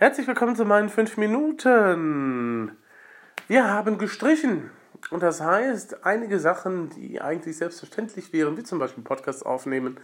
Herzlich 0.00 0.26
willkommen 0.26 0.56
zu 0.56 0.64
meinen 0.64 0.88
5 0.88 1.18
Minuten. 1.18 2.74
Wir 3.48 3.68
haben 3.68 3.98
gestrichen. 3.98 4.70
Und 5.10 5.22
das 5.22 5.42
heißt, 5.42 6.06
einige 6.06 6.38
Sachen, 6.38 6.88
die 6.88 7.20
eigentlich 7.20 7.58
selbstverständlich 7.58 8.32
wären, 8.32 8.56
wie 8.56 8.62
zum 8.62 8.78
Beispiel 8.78 9.04
Podcasts 9.04 9.42
aufnehmen, 9.42 10.00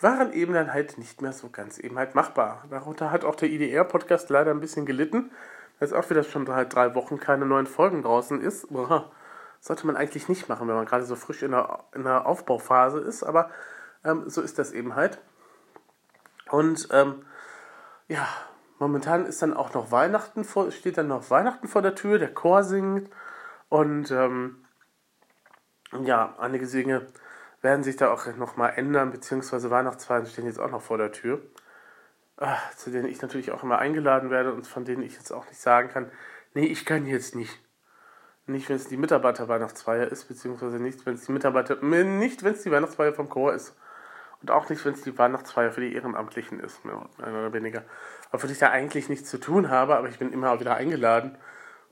waren 0.00 0.32
eben 0.32 0.52
dann 0.52 0.72
halt 0.72 0.98
nicht 0.98 1.22
mehr 1.22 1.32
so 1.32 1.48
ganz 1.48 1.78
eben 1.78 1.96
halt 1.96 2.16
machbar. 2.16 2.64
Darunter 2.70 3.12
hat 3.12 3.24
auch 3.24 3.36
der 3.36 3.50
IDR-Podcast 3.50 4.30
leider 4.30 4.50
ein 4.50 4.58
bisschen 4.58 4.84
gelitten. 4.84 5.30
Da 5.78 5.86
ist 5.86 5.92
auch 5.92 6.10
wieder 6.10 6.24
schon 6.24 6.48
halt 6.48 6.74
drei 6.74 6.96
Wochen 6.96 7.20
keine 7.20 7.46
neuen 7.46 7.66
Folgen 7.66 8.02
draußen 8.02 8.40
ist. 8.40 8.68
Boah, 8.68 9.12
sollte 9.60 9.86
man 9.86 9.96
eigentlich 9.96 10.28
nicht 10.28 10.48
machen, 10.48 10.66
wenn 10.66 10.74
man 10.74 10.86
gerade 10.86 11.04
so 11.04 11.14
frisch 11.14 11.44
in 11.44 11.52
der, 11.52 11.84
in 11.94 12.02
der 12.02 12.26
Aufbauphase 12.26 12.98
ist. 12.98 13.22
Aber 13.22 13.48
ähm, 14.04 14.28
so 14.28 14.42
ist 14.42 14.58
das 14.58 14.72
eben 14.72 14.96
halt. 14.96 15.20
Und 16.50 16.88
ähm, 16.90 17.24
ja, 18.08 18.26
Momentan 18.80 19.26
ist 19.26 19.42
dann 19.42 19.52
auch 19.52 19.74
noch 19.74 19.92
Weihnachten 19.92 20.42
vor, 20.42 20.72
steht 20.72 20.96
dann 20.96 21.08
noch 21.08 21.28
Weihnachten 21.28 21.68
vor 21.68 21.82
der 21.82 21.94
Tür, 21.94 22.18
der 22.18 22.32
Chor 22.32 22.64
singt 22.64 23.10
und 23.68 24.10
ähm, 24.10 24.64
ja, 26.02 26.34
einige 26.38 26.66
Dinge 26.66 27.06
werden 27.60 27.84
sich 27.84 27.96
da 27.96 28.10
auch 28.10 28.26
nochmal 28.36 28.72
ändern, 28.76 29.10
beziehungsweise 29.10 29.70
Weihnachtsfeiern 29.70 30.24
stehen 30.24 30.46
jetzt 30.46 30.58
auch 30.58 30.70
noch 30.70 30.80
vor 30.80 30.96
der 30.96 31.12
Tür, 31.12 31.42
äh, 32.38 32.56
zu 32.74 32.90
denen 32.90 33.06
ich 33.06 33.20
natürlich 33.20 33.52
auch 33.52 33.62
immer 33.62 33.78
eingeladen 33.78 34.30
werde 34.30 34.54
und 34.54 34.66
von 34.66 34.86
denen 34.86 35.02
ich 35.02 35.12
jetzt 35.12 35.30
auch 35.30 35.46
nicht 35.46 35.60
sagen 35.60 35.90
kann, 35.90 36.10
nee, 36.54 36.64
ich 36.64 36.86
kann 36.86 37.06
jetzt 37.06 37.34
nicht. 37.34 37.60
Nicht, 38.46 38.70
wenn 38.70 38.76
es 38.76 38.88
die 38.88 38.96
Mitarbeiter-Weihnachtsfeier 38.96 40.08
ist, 40.08 40.24
beziehungsweise 40.24 40.78
nicht, 40.78 41.04
wenn 41.04 41.16
es 41.16 41.26
die 41.26 41.32
Mitarbeiter, 41.32 41.76
nicht, 41.82 42.44
wenn 42.44 42.54
es 42.54 42.62
die 42.62 42.70
Weihnachtsfeier 42.70 43.12
vom 43.12 43.28
Chor 43.28 43.52
ist. 43.52 43.76
Und 44.42 44.50
auch 44.50 44.68
nicht, 44.70 44.84
wenn 44.84 44.94
es 44.94 45.02
die 45.02 45.16
Weihnachtsfeier 45.18 45.70
für 45.70 45.82
die 45.82 45.94
Ehrenamtlichen 45.94 46.60
ist, 46.60 46.84
mehr 46.84 47.06
oder 47.18 47.52
weniger. 47.52 47.82
Obwohl 48.32 48.50
ich 48.50 48.58
da 48.58 48.70
eigentlich 48.70 49.08
nichts 49.08 49.28
zu 49.28 49.38
tun 49.38 49.68
habe, 49.68 49.96
aber 49.96 50.08
ich 50.08 50.18
bin 50.18 50.32
immer 50.32 50.58
wieder 50.58 50.76
eingeladen. 50.76 51.36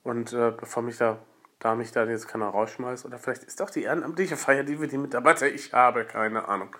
Und 0.02 0.32
äh, 0.32 0.52
bevor 0.52 0.82
mich 0.82 0.96
da, 0.96 1.18
da 1.58 1.74
mich 1.74 1.92
da 1.92 2.04
jetzt 2.04 2.28
keiner 2.28 2.46
rausschmeißt, 2.46 3.04
oder 3.04 3.18
vielleicht 3.18 3.44
ist 3.44 3.60
auch 3.60 3.70
die 3.70 3.82
ehrenamtliche 3.82 4.36
Feier, 4.36 4.64
die 4.64 4.80
wir 4.80 4.88
die 4.88 4.98
Mitarbeiter, 4.98 5.46
ich 5.46 5.72
habe 5.72 6.04
keine 6.04 6.48
Ahnung. 6.48 6.74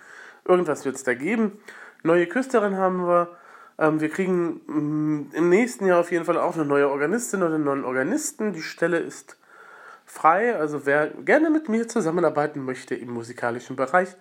Irgendwas 0.45 0.85
wird 0.85 0.95
es 0.95 1.03
da 1.03 1.13
geben. 1.13 1.59
Neue 2.03 2.25
Küsterin 2.25 2.77
haben 2.77 3.05
wir. 3.05 3.37
Ähm, 3.77 4.01
wir 4.01 4.09
kriegen 4.09 4.61
mh, 4.65 4.79
mm, 4.79 5.31
im 5.33 5.49
nächsten 5.49 5.85
Jahr 5.85 5.99
auf 5.99 6.11
jeden 6.11 6.25
Fall 6.25 6.37
auch 6.37 6.55
eine 6.55 6.65
neue 6.65 6.89
Organistin 6.89 7.43
oder 7.43 7.55
einen 7.55 7.65
neuen 7.65 7.85
Organisten. 7.85 8.53
Die 8.53 8.63
Stelle 8.63 8.97
ist 8.97 9.37
frei. 10.05 10.55
Also 10.55 10.85
wer 10.85 11.07
gerne 11.07 11.49
mit 11.49 11.69
mir 11.69 11.87
zusammenarbeiten 11.87 12.63
möchte 12.63 12.95
im 12.95 13.11
musikalischen 13.11 13.75
Bereich, 13.75 14.15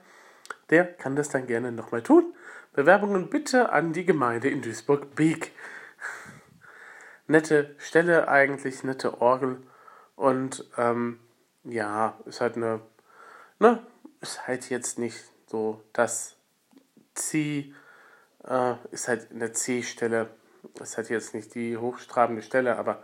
der 0.71 0.85
kann 0.85 1.17
das 1.17 1.29
dann 1.29 1.47
gerne 1.47 1.73
nochmal 1.73 2.03
tun. 2.03 2.35
Bewerbungen 2.73 3.31
bitte 3.31 3.73
an 3.73 3.93
die 3.93 4.05
Gemeinde 4.05 4.49
in 4.49 4.63
Duisburg-Beek. 4.63 5.53
nette 7.27 7.75
Stelle 7.79 8.29
eigentlich, 8.29 8.83
nette 8.83 9.21
Orgel 9.21 9.59
und 10.17 10.65
ähm, 10.77 11.21
ja, 11.65 12.19
ist 12.25 12.41
halt 12.41 12.57
eine, 12.57 12.81
ne, 13.59 13.87
ist 14.21 14.47
halt 14.47 14.69
jetzt 14.71 14.99
nicht 14.99 15.19
so 15.47 15.83
das 15.93 16.37
C, 17.15 17.75
äh, 18.45 18.75
ist 18.91 19.09
halt 19.09 19.31
eine 19.31 19.53
C-Stelle, 19.53 20.31
ist 20.81 20.97
halt 20.97 21.11
jetzt 21.11 21.35
nicht 21.35 21.55
die 21.55 21.77
hochstrabende 21.77 22.43
Stelle, 22.43 22.77
aber 22.77 23.03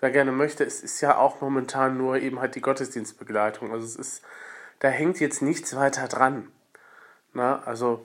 wer 0.00 0.10
gerne 0.10 0.32
möchte, 0.32 0.64
es 0.64 0.80
ist 0.80 1.00
ja 1.00 1.16
auch 1.16 1.40
momentan 1.40 1.96
nur 1.98 2.16
eben 2.16 2.40
halt 2.40 2.54
die 2.54 2.60
Gottesdienstbegleitung, 2.60 3.72
also 3.72 3.84
es 3.84 3.96
ist, 3.96 4.22
da 4.78 4.88
hängt 4.88 5.20
jetzt 5.20 5.42
nichts 5.42 5.74
weiter 5.74 6.06
dran. 6.08 6.52
Na, 7.38 7.62
also 7.64 8.04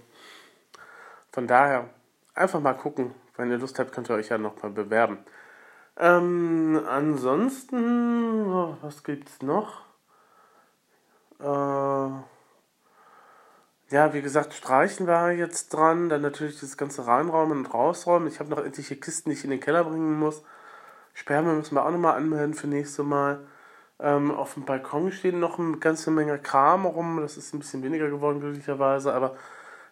von 1.32 1.48
daher 1.48 1.90
einfach 2.36 2.60
mal 2.60 2.76
gucken. 2.76 3.16
Wenn 3.36 3.50
ihr 3.50 3.58
Lust 3.58 3.80
habt, 3.80 3.92
könnt 3.92 4.08
ihr 4.12 4.16
euch 4.16 4.30
ja 4.30 4.38
noch 4.38 4.62
mal 4.62 4.70
bewerben. 4.70 5.18
Ähm, 5.98 6.80
ansonsten, 6.88 8.46
was 8.84 9.04
gibt's 9.04 9.42
noch? 9.42 9.82
Äh, 11.40 12.14
ja, 13.90 14.14
wie 14.14 14.22
gesagt, 14.22 14.54
Streichen 14.54 15.08
war 15.08 15.32
jetzt 15.32 15.74
dran. 15.74 16.10
Dann 16.10 16.22
natürlich 16.22 16.60
das 16.60 16.78
ganze 16.78 17.08
Reinräumen 17.08 17.58
und 17.58 17.74
Rausräumen. 17.74 18.28
Ich 18.28 18.40
habe 18.40 18.52
noch 18.52 18.64
etliche 18.64 18.98
Kisten, 18.98 19.32
die 19.32 19.36
ich 19.36 19.44
in 19.44 19.50
den 19.50 19.60
Keller 19.60 19.84
bringen 19.84 20.20
muss. 20.20 20.44
Sperrmüll 21.16 21.56
müssen 21.56 21.74
wir 21.74 21.84
auch 21.84 21.92
nochmal 21.92 22.18
anmelden 22.18 22.54
für 22.54 22.68
nächstes 22.68 23.04
Mal. 23.04 23.40
Ähm, 24.04 24.32
auf 24.32 24.56
dem 24.56 24.66
Balkon 24.66 25.14
stehen 25.14 25.40
noch 25.40 25.58
eine 25.58 25.78
ganze 25.78 26.12
Menge 26.12 26.38
Kram 26.38 26.86
rum. 26.86 27.22
Das 27.22 27.38
ist 27.38 27.54
ein 27.54 27.60
bisschen 27.60 27.84
weniger 27.84 28.10
geworden, 28.10 28.42
glücklicherweise. 28.42 29.14
Aber 29.14 29.38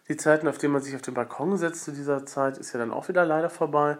die 0.08 0.18
Zeiten, 0.18 0.46
auf 0.48 0.58
denen 0.58 0.74
man 0.74 0.82
sich 0.82 0.94
auf 0.94 1.00
den 1.00 1.14
Balkon 1.14 1.56
setzt 1.56 1.84
zu 1.84 1.92
dieser 1.92 2.26
Zeit, 2.26 2.58
ist 2.58 2.74
ja 2.74 2.78
dann 2.78 2.92
auch 2.92 3.08
wieder 3.08 3.24
leider 3.24 3.48
vorbei. 3.48 3.96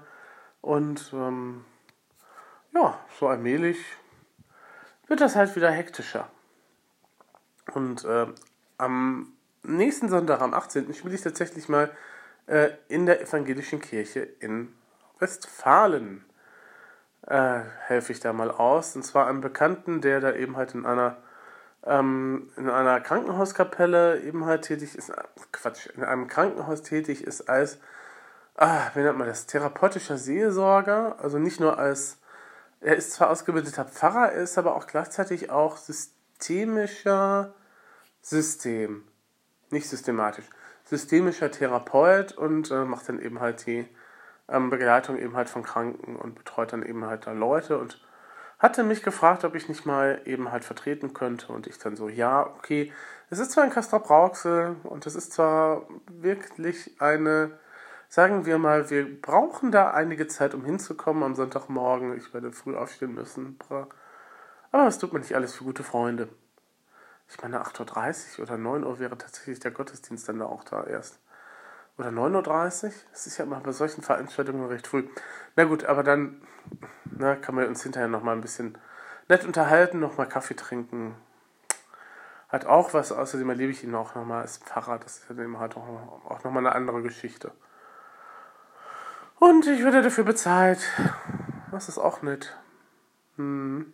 Und 0.61 1.11
ähm, 1.15 1.65
ja, 2.75 2.99
so 3.19 3.27
allmählich 3.27 3.79
wird 5.09 5.23
das 5.23 5.35
halt 5.35 5.57
wieder 5.57 5.71
hektischer. 5.71 6.29
Und 7.73 8.05
äh, 8.05 8.27
am 8.77 9.33
nächsten 9.63 10.11
Sonntag, 10.11 10.43
am 10.43 10.53
18., 10.53 10.93
spiele 10.93 11.15
ich 11.15 11.23
tatsächlich 11.23 11.71
mal 11.71 11.91
äh, 12.47 12.69
in 12.89 13.07
der 13.07 13.23
evangelischen 13.23 13.81
Kirche 13.81 14.21
in 14.21 14.75
Westfalen. 15.19 16.27
Äh, 17.27 17.61
helfe 17.87 18.13
ich 18.13 18.21
da 18.21 18.33
mal 18.33 18.51
aus. 18.51 18.97
Und 18.97 19.05
zwar 19.05 19.29
einem 19.29 19.41
Bekannten, 19.41 20.01
der 20.01 20.21
da 20.21 20.33
eben 20.33 20.57
halt 20.57 20.75
in 20.75 20.87
einer 20.87 21.17
ähm, 21.85 22.51
in 22.57 22.69
einer 22.69 23.01
Krankenhauskapelle 23.01 24.21
eben 24.21 24.45
halt 24.45 24.63
tätig 24.63 24.97
ist, 24.97 25.13
Quatsch, 25.51 25.87
in 25.97 26.05
einem 26.05 26.29
Krankenhaus 26.29 26.83
tätig 26.83 27.25
ist 27.25 27.49
als, 27.49 27.79
ah, 28.57 28.91
wie 28.95 29.01
nennt 29.01 29.19
man 29.19 29.27
das, 29.27 29.47
therapeutischer 29.47 30.19
Seelsorger, 30.19 31.17
also 31.21 31.39
nicht 31.39 31.61
nur 31.61 31.79
als, 31.79 32.19
er 32.81 32.97
ist 32.97 33.13
zwar 33.13 33.31
ausgebildeter 33.31 33.85
Pfarrer, 33.85 34.33
er 34.33 34.43
ist 34.43 34.59
aber 34.59 34.77
auch 34.77 34.87
gleichzeitig 34.87 35.51
auch 35.51 35.77
systemischer 35.77 37.55
System, 38.21 39.05
nicht 39.71 39.89
systematisch, 39.89 40.49
systemischer 40.85 41.51
Therapeut 41.51 42.33
und 42.33 42.71
äh, 42.71 42.85
macht 42.85 43.09
dann 43.09 43.21
eben 43.21 43.41
halt 43.41 43.67
die 43.67 43.89
ähm, 44.53 44.71
Begleitung 44.71 45.19
eben 45.19 45.35
halt 45.35 45.49
von 45.49 45.63
Kranken 45.63 46.17
und 46.17 46.35
betreut 46.35 46.73
dann 46.73 46.83
eben 46.83 47.05
halt 47.07 47.27
da 47.27 47.33
Leute 47.33 47.79
und 47.79 48.01
hatte 48.59 48.85
mich 48.85 49.03
gefragt, 49.03 49.45
ob 49.45 49.57
ich 49.57 49.69
nicht 49.69 49.87
mal 49.87 50.21
eben 50.25 50.53
halt 50.53 50.65
vertreten 50.65 51.15
könnte 51.15 51.53
und 51.53 51.67
ich 51.67 51.79
dann 51.79 51.97
so, 51.97 52.09
ja, 52.09 52.47
okay, 52.47 52.93
es 53.29 53.41
ist 53.41 53.51
zwar 53.51 53.65
ein 53.65 53.71
Castrop 53.71 54.09
Rauxel 54.09 54.77
und 54.85 55.07
es 55.07 55.17
ist 55.17 55.33
zwar 55.33 55.89
wirklich 56.07 57.01
eine, 57.01 57.59
sagen 58.09 58.47
wir 58.47 58.59
mal, 58.59 58.89
wir 58.91 59.21
brauchen 59.21 59.73
da 59.73 59.91
einige 59.91 60.29
Zeit, 60.29 60.55
um 60.55 60.65
hinzukommen 60.65 61.25
am 61.25 61.35
Sonntagmorgen. 61.35 62.17
Ich 62.17 62.33
werde 62.35 62.53
früh 62.53 62.77
aufstehen 62.77 63.15
müssen. 63.15 63.59
Aber 64.71 64.87
es 64.87 64.99
tut 64.99 65.13
mir 65.13 65.19
nicht 65.19 65.35
alles 65.35 65.55
für 65.55 65.65
gute 65.65 65.83
Freunde. 65.83 66.29
Ich 67.29 67.41
meine, 67.43 67.65
8.30 67.65 68.39
Uhr 68.39 68.45
oder 68.45 68.59
9 68.59 68.85
Uhr 68.85 68.99
wäre 68.99 69.17
tatsächlich 69.17 69.59
der 69.61 69.71
Gottesdienst 69.71 70.29
dann 70.29 70.39
da 70.39 70.45
auch 70.45 70.65
da 70.65 70.85
erst. 70.85 71.19
Oder 72.03 72.11
9.30 72.11 72.85
Uhr? 72.85 72.93
Das 73.13 73.29
ist 73.29 73.39
ja 73.39 73.45
immer 73.45 73.61
bei 73.61 73.71
solchen 73.71 74.03
Veranstaltungen 74.03 74.67
recht 74.67 74.89
früh. 74.89 75.05
Na 75.55 75.65
gut, 75.65 75.85
aber 75.85 76.03
dann 76.03 76.43
na, 77.05 77.37
kann 77.37 77.55
man 77.55 77.69
uns 77.69 77.85
hinterher 77.85 78.09
nochmal 78.09 78.35
ein 78.35 78.41
bisschen 78.41 78.77
nett 79.29 79.45
unterhalten, 79.45 80.01
nochmal 80.01 80.29
Kaffee 80.29 80.57
trinken. 80.57 81.15
Hat 82.49 82.67
auch 82.67 82.93
was, 82.93 83.13
außerdem 83.13 83.49
erlebe 83.51 83.71
ich 83.71 83.85
ihn 83.85 83.95
auch 83.95 84.17
nochmal 84.17 84.43
als 84.43 84.59
Pfarrer. 84.59 84.99
Das 84.99 85.19
ist 85.19 85.29
ja 85.29 85.37
dann 85.37 85.61
halt 85.61 85.77
auch, 85.77 86.29
auch 86.29 86.43
nochmal 86.43 86.67
eine 86.67 86.75
andere 86.75 87.03
Geschichte. 87.03 87.53
Und 89.39 89.65
ich 89.69 89.85
werde 89.85 90.03
dafür 90.03 90.25
bezahlt. 90.25 90.81
Das 91.71 91.89
ist 91.89 91.99
auch 91.99 92.23
nett. 92.23 92.57
Hm. 93.37 93.93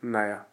Naja. 0.00 0.46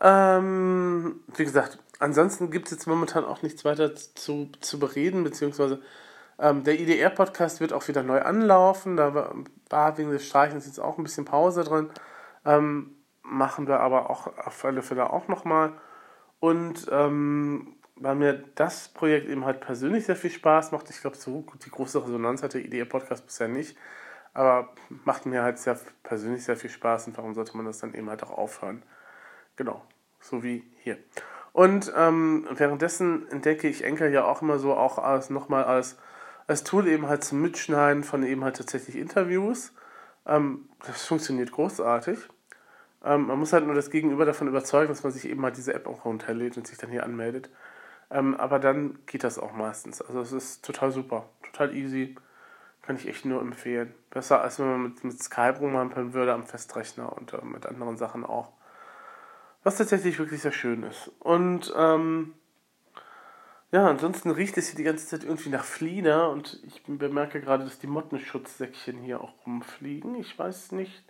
Ähm, 0.00 1.20
wie 1.36 1.44
gesagt, 1.44 1.78
ansonsten 2.04 2.50
gibt 2.50 2.66
es 2.66 2.72
jetzt 2.72 2.86
momentan 2.86 3.24
auch 3.24 3.42
nichts 3.42 3.64
weiter 3.64 3.94
zu, 3.94 4.50
zu 4.60 4.78
bereden, 4.78 5.24
beziehungsweise 5.24 5.80
ähm, 6.38 6.64
der 6.64 6.78
IDR-Podcast 6.78 7.60
wird 7.60 7.72
auch 7.72 7.88
wieder 7.88 8.02
neu 8.02 8.20
anlaufen. 8.22 8.96
Da 8.96 9.34
war 9.70 9.98
wegen 9.98 10.10
des 10.10 10.26
Streichens 10.26 10.66
jetzt 10.66 10.78
auch 10.78 10.98
ein 10.98 11.04
bisschen 11.04 11.24
Pause 11.24 11.64
drin. 11.64 11.90
Ähm, 12.44 12.94
machen 13.22 13.66
wir 13.66 13.80
aber 13.80 14.10
auch 14.10 14.26
auf 14.38 14.64
alle 14.64 14.82
Fälle 14.82 15.10
auch 15.10 15.28
nochmal. 15.28 15.72
Und 16.40 16.86
ähm, 16.90 17.76
weil 17.96 18.16
mir 18.16 18.44
das 18.54 18.88
Projekt 18.88 19.28
eben 19.28 19.44
halt 19.44 19.60
persönlich 19.60 20.04
sehr 20.04 20.16
viel 20.16 20.30
Spaß 20.30 20.72
macht, 20.72 20.90
ich 20.90 21.00
glaube, 21.00 21.16
so 21.16 21.46
die 21.64 21.70
große 21.70 22.04
Resonanz 22.04 22.42
hat 22.42 22.54
der 22.54 22.64
IDR-Podcast 22.64 23.24
bisher 23.24 23.48
nicht, 23.48 23.76
aber 24.32 24.68
macht 25.04 25.26
mir 25.26 25.42
halt 25.42 25.58
sehr 25.58 25.78
persönlich 26.02 26.44
sehr 26.44 26.56
viel 26.56 26.70
Spaß 26.70 27.06
und 27.06 27.16
warum 27.16 27.34
sollte 27.34 27.56
man 27.56 27.66
das 27.66 27.78
dann 27.78 27.94
eben 27.94 28.10
halt 28.10 28.22
auch 28.24 28.32
aufhören? 28.32 28.82
Genau, 29.56 29.82
so 30.20 30.42
wie 30.42 30.64
hier. 30.82 30.98
Und 31.54 31.92
ähm, 31.96 32.48
währenddessen 32.50 33.28
entdecke 33.30 33.68
ich 33.68 33.84
Enker 33.84 34.08
ja 34.08 34.24
auch 34.24 34.42
immer 34.42 34.58
so 34.58 34.74
auch 34.74 34.98
als 34.98 35.30
nochmal 35.30 35.62
als, 35.62 35.96
als 36.48 36.64
Tool 36.64 36.88
eben 36.88 37.06
halt 37.06 37.22
zum 37.22 37.40
Mitschneiden 37.42 38.02
von 38.02 38.24
eben 38.24 38.42
halt 38.42 38.56
tatsächlich 38.56 38.96
Interviews. 38.96 39.72
Ähm, 40.26 40.68
das 40.84 41.06
funktioniert 41.06 41.52
großartig. 41.52 42.18
Ähm, 43.04 43.28
man 43.28 43.38
muss 43.38 43.52
halt 43.52 43.66
nur 43.66 43.76
das 43.76 43.90
Gegenüber 43.90 44.24
davon 44.24 44.48
überzeugen, 44.48 44.88
dass 44.88 45.04
man 45.04 45.12
sich 45.12 45.28
eben 45.28 45.44
halt 45.44 45.56
diese 45.56 45.74
App 45.74 45.86
auch 45.86 46.04
runterlädt 46.04 46.56
und 46.56 46.66
sich 46.66 46.76
dann 46.76 46.90
hier 46.90 47.04
anmeldet. 47.04 47.50
Ähm, 48.10 48.34
aber 48.34 48.58
dann 48.58 48.98
geht 49.06 49.22
das 49.22 49.38
auch 49.38 49.52
meistens. 49.52 50.02
Also 50.02 50.22
es 50.22 50.32
ist 50.32 50.64
total 50.64 50.90
super, 50.90 51.28
total 51.44 51.72
easy. 51.76 52.16
Kann 52.82 52.96
ich 52.96 53.06
echt 53.06 53.26
nur 53.26 53.40
empfehlen. 53.40 53.94
Besser 54.10 54.40
als 54.42 54.58
wenn 54.58 54.66
man 54.66 54.82
mit, 54.82 55.04
mit 55.04 55.22
Skype 55.22 55.58
rumhampeln 55.60 56.14
würde 56.14 56.32
am 56.32 56.42
Festrechner 56.42 57.16
und 57.16 57.32
äh, 57.32 57.44
mit 57.44 57.64
anderen 57.64 57.96
Sachen 57.96 58.24
auch. 58.24 58.50
Was 59.64 59.78
tatsächlich 59.78 60.18
wirklich 60.18 60.42
sehr 60.42 60.52
schön 60.52 60.82
ist. 60.82 61.10
Und 61.20 61.72
ähm, 61.76 62.34
ja, 63.72 63.88
ansonsten 63.88 64.30
riecht 64.30 64.56
es 64.58 64.68
hier 64.68 64.76
die 64.76 64.84
ganze 64.84 65.06
Zeit 65.06 65.24
irgendwie 65.24 65.48
nach 65.48 65.64
Flieder 65.64 66.30
und 66.30 66.60
ich 66.64 66.84
bemerke 66.84 67.40
gerade, 67.40 67.64
dass 67.64 67.78
die 67.78 67.86
Mottenschutzsäckchen 67.86 68.98
hier 68.98 69.20
auch 69.20 69.32
rumfliegen. 69.46 70.14
Ich 70.16 70.38
weiß 70.38 70.72
nicht, 70.72 71.02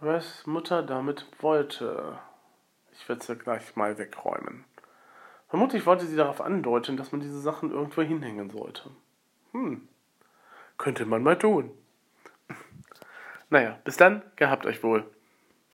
was 0.00 0.46
Mutter 0.46 0.82
damit 0.82 1.26
wollte. 1.40 2.18
Ich 2.92 3.08
werde 3.08 3.20
es 3.20 3.28
ja 3.28 3.34
gleich 3.34 3.74
mal 3.74 3.98
wegräumen. 3.98 4.64
Vermutlich 5.48 5.86
wollte 5.86 6.06
sie 6.06 6.16
darauf 6.16 6.40
andeuten, 6.40 6.96
dass 6.96 7.12
man 7.12 7.20
diese 7.20 7.40
Sachen 7.40 7.72
irgendwo 7.72 8.00
hinhängen 8.00 8.48
sollte. 8.48 8.90
Hm, 9.52 9.88
könnte 10.78 11.04
man 11.04 11.22
mal 11.22 11.36
tun. 11.38 11.72
naja, 13.50 13.78
bis 13.84 13.96
dann, 13.96 14.22
gehabt 14.36 14.66
euch 14.66 14.82
wohl. 14.82 15.04